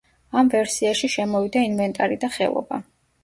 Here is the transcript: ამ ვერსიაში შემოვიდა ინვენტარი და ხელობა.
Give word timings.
ამ 0.39 0.47
ვერსიაში 0.53 1.09
შემოვიდა 1.17 1.63
ინვენტარი 1.67 2.19
და 2.25 2.31
ხელობა. 2.39 2.81